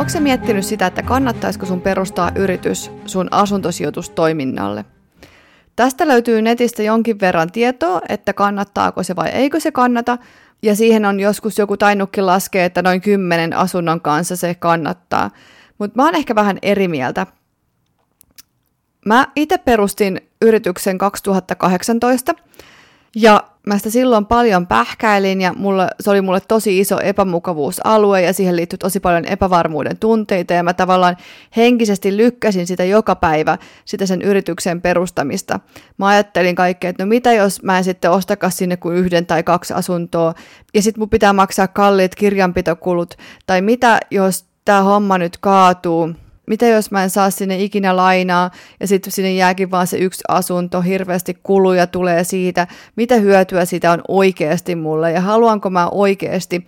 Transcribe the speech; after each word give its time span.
Onko 0.00 0.10
se 0.10 0.20
miettinyt 0.20 0.64
sitä, 0.64 0.86
että 0.86 1.02
kannattaisiko 1.02 1.66
sun 1.66 1.80
perustaa 1.80 2.30
yritys 2.34 2.90
sun 3.06 3.28
asuntosijoitustoiminnalle? 3.30 4.84
Tästä 5.76 6.08
löytyy 6.08 6.42
netistä 6.42 6.82
jonkin 6.82 7.20
verran 7.20 7.52
tietoa, 7.52 8.00
että 8.08 8.32
kannattaako 8.32 9.02
se 9.02 9.16
vai 9.16 9.28
eikö 9.28 9.60
se 9.60 9.72
kannata, 9.72 10.18
ja 10.62 10.76
siihen 10.76 11.04
on 11.04 11.20
joskus 11.20 11.58
joku 11.58 11.76
tainnukki 11.76 12.22
laskee, 12.22 12.64
että 12.64 12.82
noin 12.82 13.00
kymmenen 13.00 13.56
asunnon 13.56 14.00
kanssa 14.00 14.36
se 14.36 14.54
kannattaa. 14.54 15.30
Mutta 15.78 15.96
mä 15.96 16.04
oon 16.04 16.14
ehkä 16.14 16.34
vähän 16.34 16.58
eri 16.62 16.88
mieltä. 16.88 17.26
Mä 19.06 19.26
itse 19.36 19.58
perustin 19.58 20.20
yrityksen 20.42 20.98
2018, 20.98 22.34
ja 23.16 23.44
mä 23.66 23.78
sitä 23.78 23.90
silloin 23.90 24.26
paljon 24.26 24.66
pähkäilin 24.66 25.40
ja 25.40 25.52
mulle, 25.52 25.88
se 26.00 26.10
oli 26.10 26.20
mulle 26.20 26.40
tosi 26.40 26.80
iso 26.80 27.00
epämukavuusalue 27.00 28.22
ja 28.22 28.32
siihen 28.32 28.56
liittyi 28.56 28.78
tosi 28.78 29.00
paljon 29.00 29.24
epävarmuuden 29.24 29.98
tunteita 29.98 30.52
ja 30.52 30.62
mä 30.62 30.74
tavallaan 30.74 31.16
henkisesti 31.56 32.16
lykkäsin 32.16 32.66
sitä 32.66 32.84
joka 32.84 33.16
päivä, 33.16 33.58
sitä 33.84 34.06
sen 34.06 34.22
yrityksen 34.22 34.80
perustamista. 34.80 35.60
Mä 35.98 36.06
ajattelin 36.06 36.54
kaikkea, 36.54 36.90
että 36.90 37.04
no 37.04 37.08
mitä 37.08 37.32
jos 37.32 37.62
mä 37.62 37.78
en 37.78 37.84
sitten 37.84 38.10
ostakas 38.10 38.56
sinne 38.56 38.76
kuin 38.76 38.96
yhden 38.96 39.26
tai 39.26 39.42
kaksi 39.42 39.74
asuntoa 39.74 40.34
ja 40.74 40.82
sitten 40.82 41.00
mun 41.00 41.10
pitää 41.10 41.32
maksaa 41.32 41.68
kalliit 41.68 42.14
kirjanpitokulut 42.14 43.14
tai 43.46 43.62
mitä 43.62 44.00
jos 44.10 44.44
tämä 44.64 44.82
homma 44.82 45.18
nyt 45.18 45.38
kaatuu 45.38 46.14
mitä 46.50 46.66
jos 46.66 46.90
mä 46.90 47.02
en 47.02 47.10
saa 47.10 47.30
sinne 47.30 47.58
ikinä 47.58 47.96
lainaa 47.96 48.50
ja 48.80 48.86
sitten 48.86 49.12
sinne 49.12 49.32
jääkin 49.32 49.70
vaan 49.70 49.86
se 49.86 49.98
yksi 49.98 50.22
asunto, 50.28 50.80
hirveästi 50.80 51.38
kuluja 51.42 51.86
tulee 51.86 52.24
siitä, 52.24 52.66
mitä 52.96 53.14
hyötyä 53.14 53.64
siitä 53.64 53.92
on 53.92 54.02
oikeasti 54.08 54.74
mulle 54.74 55.12
ja 55.12 55.20
haluanko 55.20 55.70
mä 55.70 55.88
oikeasti 55.88 56.66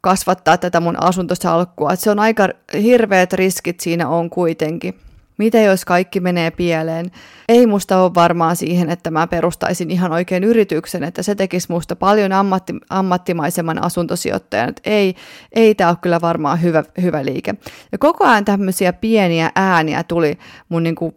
kasvattaa 0.00 0.58
tätä 0.58 0.80
mun 0.80 1.02
asuntosalkkua. 1.02 1.92
Et 1.92 2.00
se 2.00 2.10
on 2.10 2.18
aika 2.18 2.48
hirveät 2.82 3.32
riskit 3.32 3.80
siinä 3.80 4.08
on 4.08 4.30
kuitenkin. 4.30 4.94
Mitä 5.42 5.58
jos 5.58 5.84
kaikki 5.84 6.20
menee 6.20 6.50
pieleen? 6.50 7.10
Ei 7.48 7.66
musta 7.66 8.02
ole 8.02 8.14
varmaan 8.14 8.56
siihen, 8.56 8.90
että 8.90 9.10
mä 9.10 9.26
perustaisin 9.26 9.90
ihan 9.90 10.12
oikein 10.12 10.44
yrityksen, 10.44 11.04
että 11.04 11.22
se 11.22 11.34
tekisi 11.34 11.66
musta 11.70 11.96
paljon 11.96 12.32
ammatti, 12.32 12.74
ammattimaisemman 12.90 13.82
asuntosijoittajan. 13.82 14.68
Että 14.68 14.82
ei, 14.84 15.14
ei 15.52 15.74
tämä 15.74 15.90
ole 15.90 15.98
kyllä 16.00 16.20
varmaan 16.20 16.62
hyvä, 16.62 16.84
hyvä 17.02 17.24
liike. 17.24 17.54
Ja 17.92 17.98
koko 17.98 18.24
ajan 18.24 18.44
tämmöisiä 18.44 18.92
pieniä 18.92 19.50
ääniä 19.54 20.02
tuli 20.04 20.38
mun 20.68 20.82
niinku 20.82 21.14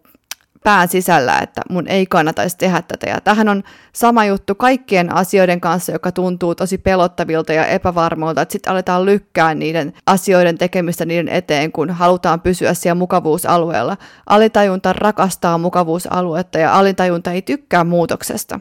pään 0.65 0.87
sisällä, 0.87 1.39
että 1.39 1.61
mun 1.69 1.87
ei 1.87 2.05
kannattaisi 2.05 2.57
tehdä 2.57 2.81
tätä. 2.81 3.09
Ja 3.09 3.21
tähän 3.21 3.49
on 3.49 3.63
sama 3.93 4.25
juttu 4.25 4.55
kaikkien 4.55 5.15
asioiden 5.15 5.61
kanssa, 5.61 5.91
joka 5.91 6.11
tuntuu 6.11 6.55
tosi 6.55 6.77
pelottavilta 6.77 7.53
ja 7.53 7.65
epävarmoilta, 7.65 8.41
että 8.41 8.51
sitten 8.51 8.71
aletaan 8.71 9.05
lykkää 9.05 9.55
niiden 9.55 9.93
asioiden 10.05 10.57
tekemistä 10.57 11.05
niiden 11.05 11.29
eteen, 11.29 11.71
kun 11.71 11.89
halutaan 11.89 12.41
pysyä 12.41 12.73
siellä 12.73 12.95
mukavuusalueella. 12.95 13.97
Alitajunta 14.29 14.93
rakastaa 14.93 15.57
mukavuusaluetta 15.57 16.59
ja 16.59 16.79
alitajunta 16.79 17.31
ei 17.31 17.41
tykkää 17.41 17.83
muutoksesta, 17.83 18.59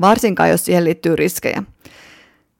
varsinkaan 0.00 0.50
jos 0.50 0.64
siihen 0.64 0.84
liittyy 0.84 1.16
riskejä 1.16 1.62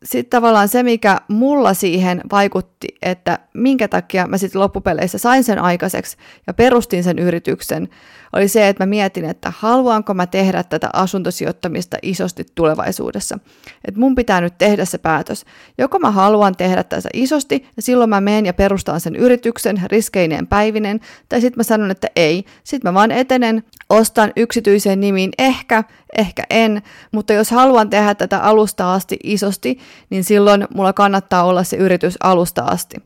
sitten 0.04 0.30
tavallaan 0.30 0.68
se, 0.68 0.82
mikä 0.82 1.20
mulla 1.28 1.74
siihen 1.74 2.20
vaikutti, 2.32 2.88
että 3.02 3.38
minkä 3.54 3.88
takia 3.88 4.26
mä 4.26 4.38
sitten 4.38 4.60
loppupeleissä 4.60 5.18
sain 5.18 5.44
sen 5.44 5.58
aikaiseksi 5.58 6.16
ja 6.46 6.54
perustin 6.54 7.04
sen 7.04 7.18
yrityksen, 7.18 7.88
oli 8.32 8.48
se, 8.48 8.68
että 8.68 8.82
mä 8.82 8.86
mietin, 8.86 9.24
että 9.24 9.52
haluanko 9.58 10.14
mä 10.14 10.26
tehdä 10.26 10.62
tätä 10.62 10.90
asuntosijoittamista 10.92 11.96
isosti 12.02 12.46
tulevaisuudessa. 12.54 13.38
Että 13.84 14.00
mun 14.00 14.14
pitää 14.14 14.40
nyt 14.40 14.58
tehdä 14.58 14.84
se 14.84 14.98
päätös. 14.98 15.44
Joko 15.78 15.98
mä 15.98 16.10
haluan 16.10 16.56
tehdä 16.56 16.84
tässä 16.84 17.08
isosti, 17.12 17.68
ja 17.76 17.82
silloin 17.82 18.10
mä 18.10 18.20
menen 18.20 18.46
ja 18.46 18.54
perustan 18.54 19.00
sen 19.00 19.16
yrityksen 19.16 19.82
riskeineen 19.86 20.46
päivinen, 20.46 21.00
tai 21.28 21.40
sitten 21.40 21.58
mä 21.58 21.62
sanon, 21.62 21.90
että 21.90 22.08
ei. 22.16 22.44
Sitten 22.64 22.88
mä 22.88 22.94
vaan 22.94 23.10
etenen, 23.10 23.64
ostan 23.90 24.32
yksityiseen 24.36 25.00
nimiin 25.00 25.30
ehkä, 25.38 25.84
ehkä 26.18 26.42
en, 26.50 26.82
mutta 27.12 27.32
jos 27.32 27.50
haluan 27.50 27.90
tehdä 27.90 28.14
tätä 28.14 28.38
alusta 28.38 28.94
asti 28.94 29.16
isosti, 29.22 29.78
niin 30.10 30.24
silloin 30.24 30.66
mulla 30.74 30.92
kannattaa 30.92 31.44
olla 31.44 31.64
se 31.64 31.76
yritys 31.76 32.16
alusta 32.22 32.62
asti. 32.62 32.96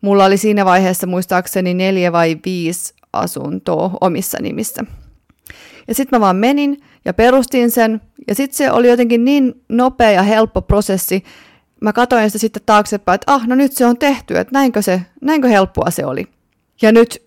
Mulla 0.00 0.24
oli 0.24 0.36
siinä 0.36 0.64
vaiheessa 0.64 1.06
muistaakseni 1.06 1.74
neljä 1.74 2.12
vai 2.12 2.36
viisi 2.44 2.94
asuntoa 3.12 3.90
omissa 4.00 4.38
nimissä. 4.40 4.84
Ja 5.88 5.94
sitten 5.94 6.16
mä 6.16 6.20
vaan 6.20 6.36
menin 6.36 6.80
ja 7.04 7.14
perustin 7.14 7.70
sen, 7.70 8.00
ja 8.28 8.34
sitten 8.34 8.56
se 8.56 8.70
oli 8.70 8.88
jotenkin 8.88 9.24
niin 9.24 9.62
nopea 9.68 10.10
ja 10.10 10.22
helppo 10.22 10.62
prosessi. 10.62 11.24
Mä 11.80 11.92
katsoin 11.92 12.30
sitä 12.30 12.38
sitten 12.38 12.62
taaksepäin, 12.66 13.14
että 13.14 13.32
ah, 13.32 13.46
no 13.46 13.54
nyt 13.54 13.72
se 13.72 13.86
on 13.86 13.98
tehty, 13.98 14.38
että 14.38 14.52
näinkö, 14.52 14.82
se, 14.82 15.02
näinkö 15.20 15.48
helppoa 15.48 15.90
se 15.90 16.06
oli. 16.06 16.26
Ja 16.82 16.92
nyt 16.92 17.22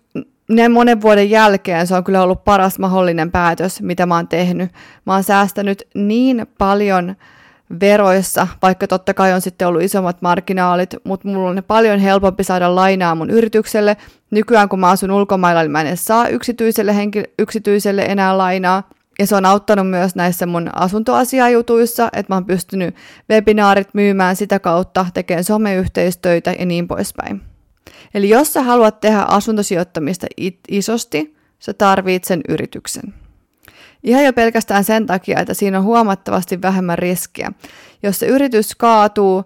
ne 0.49 0.69
monen 0.69 1.01
vuoden 1.01 1.29
jälkeen 1.29 1.87
se 1.87 1.95
on 1.95 2.03
kyllä 2.03 2.23
ollut 2.23 2.43
paras 2.43 2.79
mahdollinen 2.79 3.31
päätös, 3.31 3.81
mitä 3.81 4.05
mä 4.05 4.15
oon 4.15 4.27
tehnyt. 4.27 4.71
Mä 5.05 5.13
oon 5.13 5.23
säästänyt 5.23 5.83
niin 5.95 6.47
paljon 6.57 7.15
veroissa, 7.81 8.47
vaikka 8.61 8.87
totta 8.87 9.13
kai 9.13 9.33
on 9.33 9.41
sitten 9.41 9.67
ollut 9.67 9.81
isommat 9.81 10.21
marginaalit, 10.21 10.95
mutta 11.03 11.27
mulla 11.27 11.49
on 11.49 11.63
paljon 11.67 11.99
helpompi 11.99 12.43
saada 12.43 12.75
lainaa 12.75 13.15
mun 13.15 13.29
yritykselle. 13.29 13.97
Nykyään 14.31 14.69
kun 14.69 14.79
mä 14.79 14.89
asun 14.89 15.11
ulkomailla, 15.11 15.61
niin 15.61 15.71
mä 15.71 15.81
en 15.81 15.87
edes 15.87 16.05
saa 16.05 16.27
yksityiselle, 16.27 16.93
henki- 16.93 17.33
yksityiselle 17.39 18.01
enää 18.01 18.37
lainaa. 18.37 18.89
Ja 19.19 19.27
se 19.27 19.35
on 19.35 19.45
auttanut 19.45 19.89
myös 19.89 20.15
näissä 20.15 20.45
mun 20.45 20.69
asuntoasiajutuissa, 20.75 22.09
että 22.13 22.33
mä 22.33 22.35
oon 22.35 22.45
pystynyt 22.45 22.95
webinaarit 23.29 23.87
myymään 23.93 24.35
sitä 24.35 24.59
kautta, 24.59 25.05
tekemään 25.13 25.43
someyhteistöitä 25.43 26.55
ja 26.59 26.65
niin 26.65 26.87
poispäin. 26.87 27.41
Eli 28.13 28.29
jos 28.29 28.53
sä 28.53 28.61
haluat 28.61 28.99
tehdä 28.99 29.19
asuntosijoittamista 29.19 30.27
isosti, 30.69 31.35
sä 31.59 31.73
tarvitset 31.73 32.23
sen 32.23 32.41
yrityksen. 32.49 33.13
Ihan 34.03 34.25
jo 34.25 34.33
pelkästään 34.33 34.83
sen 34.83 35.05
takia, 35.05 35.39
että 35.39 35.53
siinä 35.53 35.77
on 35.77 35.83
huomattavasti 35.83 36.61
vähemmän 36.61 36.97
riskiä. 36.97 37.51
Jos 38.03 38.19
se 38.19 38.25
yritys 38.25 38.75
kaatuu 38.75 39.43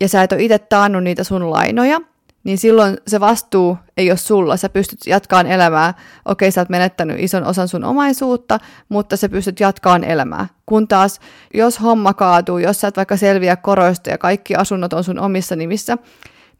ja 0.00 0.08
sä 0.08 0.22
et 0.22 0.32
ole 0.32 0.42
itse 0.42 0.58
taannut 0.58 1.02
niitä 1.02 1.24
sun 1.24 1.50
lainoja, 1.50 2.00
niin 2.44 2.58
silloin 2.58 2.98
se 3.06 3.20
vastuu 3.20 3.78
ei 3.96 4.10
ole 4.10 4.16
sulla. 4.16 4.56
Sä 4.56 4.68
pystyt 4.68 5.00
jatkaan 5.06 5.46
elämää. 5.46 5.94
Okei, 6.24 6.50
sä 6.50 6.60
oot 6.60 6.68
menettänyt 6.68 7.20
ison 7.20 7.44
osan 7.44 7.68
sun 7.68 7.84
omaisuutta, 7.84 8.58
mutta 8.88 9.16
sä 9.16 9.28
pystyt 9.28 9.60
jatkaan 9.60 10.04
elämää. 10.04 10.46
Kun 10.66 10.88
taas, 10.88 11.20
jos 11.54 11.82
homma 11.82 12.14
kaatuu, 12.14 12.58
jos 12.58 12.80
sä 12.80 12.88
et 12.88 12.96
vaikka 12.96 13.16
selviä 13.16 13.56
koroista 13.56 14.10
ja 14.10 14.18
kaikki 14.18 14.54
asunnot 14.54 14.92
on 14.92 15.04
sun 15.04 15.18
omissa 15.18 15.56
nimissä, 15.56 15.98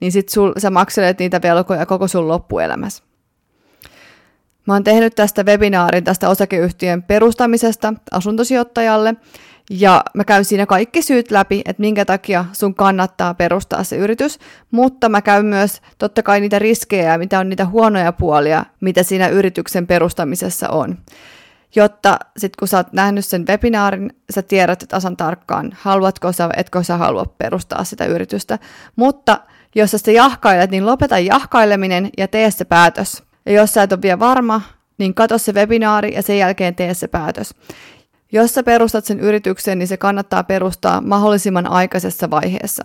niin 0.00 0.12
sit 0.12 0.28
sul, 0.28 0.53
sä 0.58 0.70
makselet 0.70 1.18
niitä 1.18 1.42
velkoja 1.42 1.86
koko 1.86 2.08
sun 2.08 2.28
loppuelämässä. 2.28 3.03
Mä 4.66 4.72
oon 4.72 4.84
tehnyt 4.84 5.15
tästä 5.15 5.43
webinaarin 5.43 6.04
tästä 6.04 6.28
osakeyhtiön 6.28 7.03
perustamisesta 7.03 7.94
asuntosijoittajalle, 8.10 9.15
ja 9.71 10.03
mä 10.15 10.25
käyn 10.25 10.44
siinä 10.44 10.66
kaikki 10.66 11.03
syyt 11.03 11.31
läpi, 11.31 11.62
että 11.65 11.81
minkä 11.81 12.04
takia 12.04 12.44
sun 12.53 12.75
kannattaa 12.75 13.34
perustaa 13.34 13.84
se 13.84 13.97
yritys, 13.97 14.38
mutta 14.71 15.09
mä 15.09 15.22
käyn 15.22 15.47
myös 15.47 15.82
totta 15.99 16.22
kai 16.22 16.41
niitä 16.41 16.59
riskejä 16.59 17.19
mitä 17.19 17.38
on 17.41 17.49
niitä 17.49 17.66
huonoja 17.66 18.12
puolia, 18.12 18.65
mitä 18.81 19.03
siinä 19.03 19.28
yrityksen 19.28 19.87
perustamisessa 19.87 20.69
on. 20.69 20.98
Jotta 21.75 22.19
sit 22.37 22.56
kun 22.56 22.69
sä 22.69 22.77
oot 22.77 22.93
nähnyt 22.93 23.25
sen 23.25 23.47
webinaarin, 23.48 24.12
sä 24.31 24.43
tiedät 24.43 24.84
tasan 24.88 25.16
tarkkaan, 25.16 25.77
haluatko 25.81 26.33
sä, 26.33 26.48
etkö 26.56 26.83
sä 26.83 26.97
halua 26.97 27.25
perustaa 27.38 27.84
sitä 27.84 28.04
yritystä. 28.04 28.59
Mutta 28.97 29.41
jos 29.75 29.91
sä 29.91 29.98
sitä 29.98 30.10
jahkailet, 30.10 30.71
niin 30.71 30.87
lopeta 30.87 31.19
jahkaileminen 31.19 32.10
ja 32.19 32.28
tee 32.28 32.50
se 32.50 32.65
päätös. 32.65 33.25
Ja 33.46 33.52
jos 33.52 33.74
sä 33.74 33.82
et 33.82 33.92
ole 33.92 34.02
vielä 34.02 34.18
varma, 34.18 34.60
niin 34.98 35.14
katso 35.14 35.38
se 35.38 35.52
webinaari 35.52 36.14
ja 36.14 36.22
sen 36.22 36.38
jälkeen 36.38 36.74
tee 36.74 36.94
se 36.94 37.08
päätös. 37.08 37.54
Jos 38.32 38.54
sä 38.54 38.62
perustat 38.62 39.04
sen 39.04 39.20
yrityksen, 39.20 39.78
niin 39.78 39.88
se 39.88 39.96
kannattaa 39.96 40.44
perustaa 40.44 41.00
mahdollisimman 41.00 41.66
aikaisessa 41.66 42.30
vaiheessa. 42.30 42.82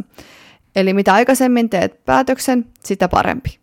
Eli 0.76 0.94
mitä 0.94 1.14
aikaisemmin 1.14 1.70
teet 1.70 2.06
päätöksen, 2.06 2.66
sitä 2.84 3.08
parempi. 3.08 3.61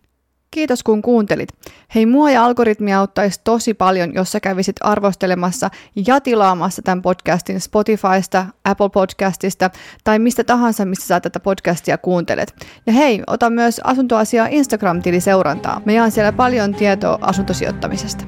Kiitos 0.51 0.83
kun 0.83 1.01
kuuntelit. 1.01 1.49
Hei, 1.95 2.05
mua 2.05 2.31
ja 2.31 2.45
algoritmia 2.45 2.99
auttaisi 2.99 3.41
tosi 3.43 3.73
paljon, 3.73 4.13
jos 4.13 4.31
sä 4.31 4.39
kävisit 4.39 4.75
arvostelemassa 4.81 5.69
ja 6.07 6.21
tilaamassa 6.21 6.81
tämän 6.81 7.01
podcastin 7.01 7.61
Spotifysta, 7.61 8.45
Apple 8.65 8.89
Podcastista 8.89 9.69
tai 10.03 10.19
mistä 10.19 10.43
tahansa, 10.43 10.85
missä 10.85 11.07
sä 11.07 11.19
tätä 11.19 11.39
podcastia 11.39 11.97
kuuntelet. 11.97 12.67
Ja 12.87 12.93
hei, 12.93 13.23
ota 13.27 13.49
myös 13.49 13.81
asuntoasiaa 13.83 14.47
Instagram-tili 14.47 15.19
seurantaa. 15.19 15.81
Me 15.85 15.93
jaan 15.93 16.11
siellä 16.11 16.31
paljon 16.31 16.75
tietoa 16.75 17.19
asuntosijoittamisesta. 17.21 18.23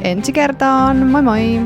Ensi 0.00 0.32
kertaan, 0.32 0.96
moi 0.96 1.22
moi! 1.22 1.60